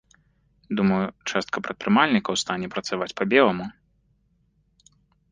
Думаю, 0.77 1.01
частка 1.31 1.61
прадпрымальнікаў 1.67 2.33
стане 2.43 2.67
працаваць 2.77 3.11
па-беламу. 3.21 3.69